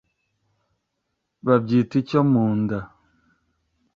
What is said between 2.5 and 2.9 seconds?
nda